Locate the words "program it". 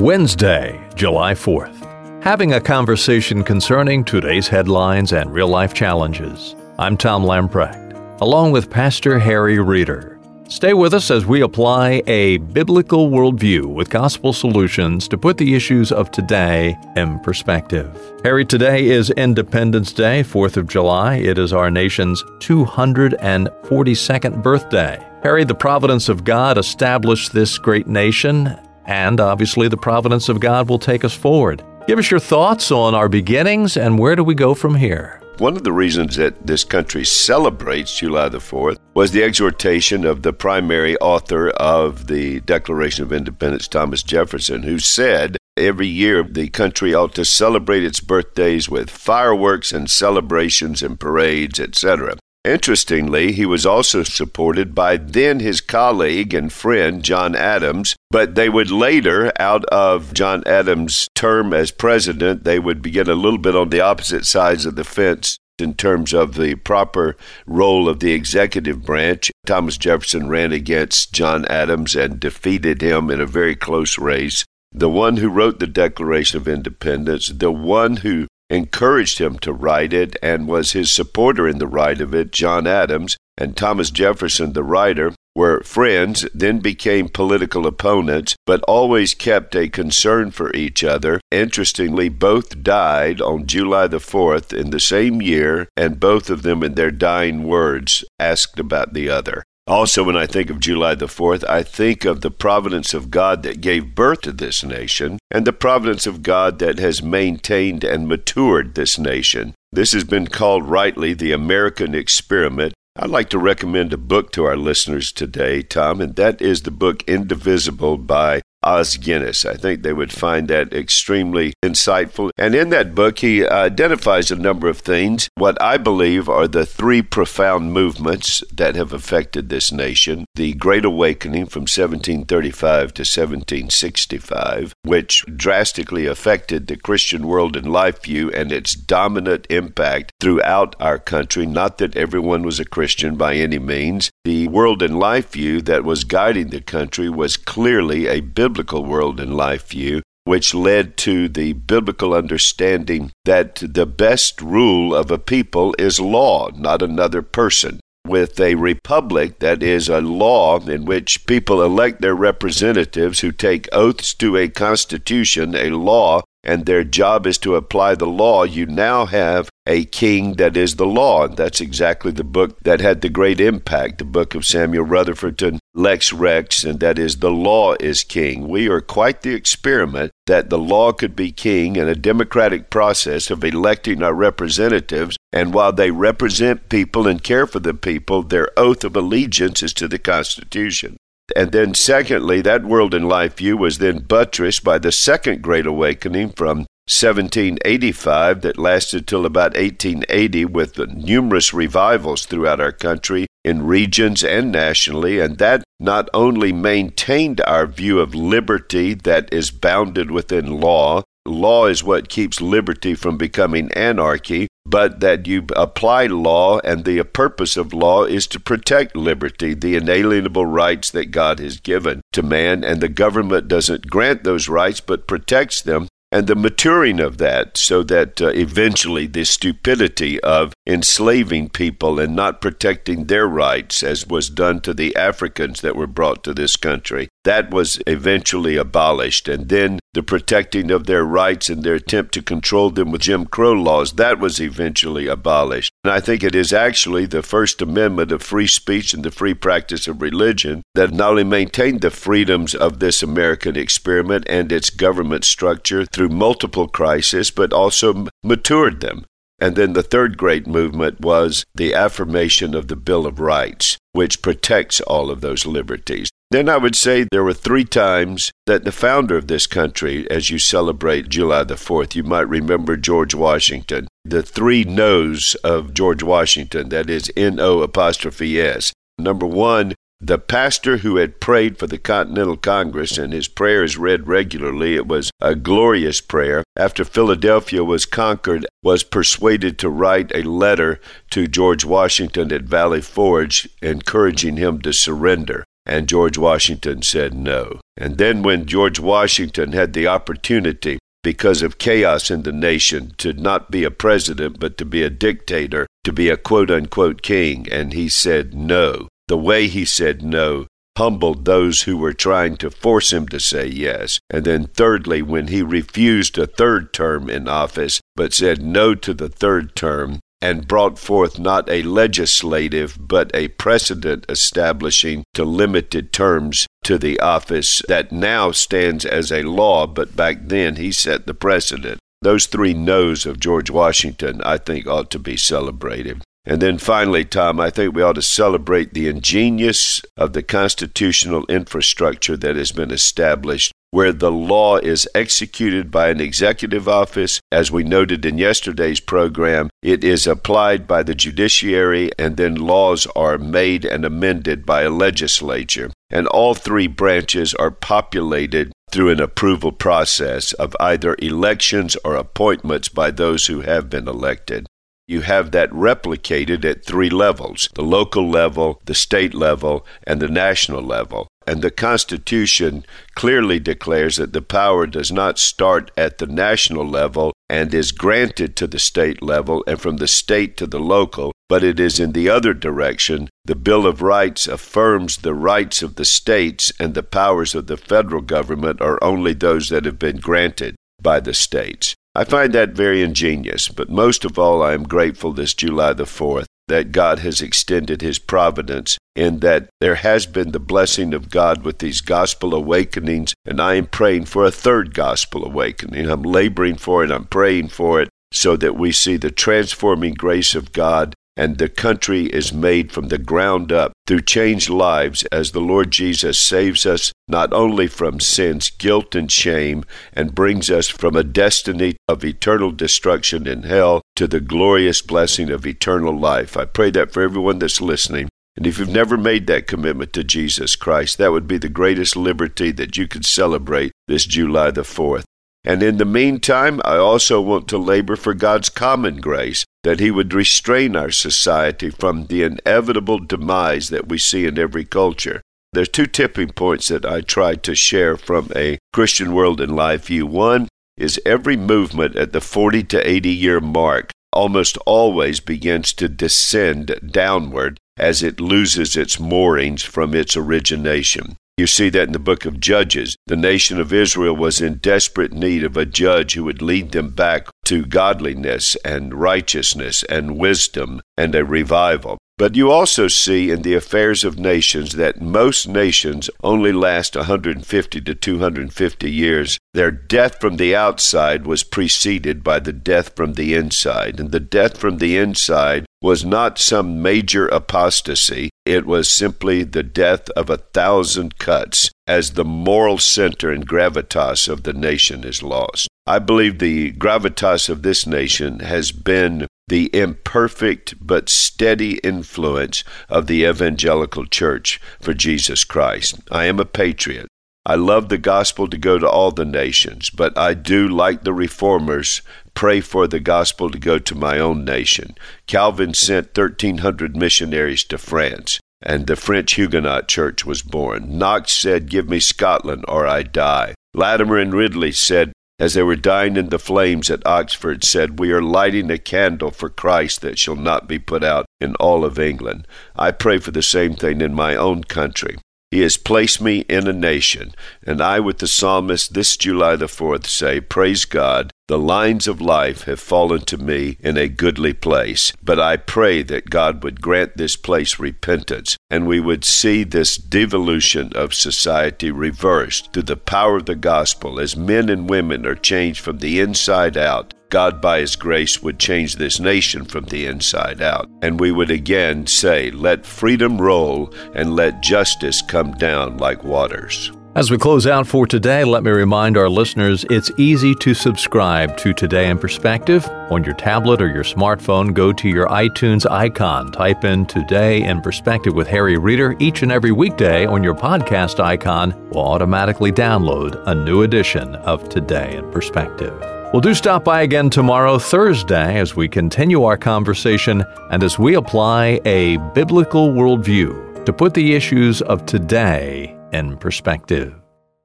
348.80-349.84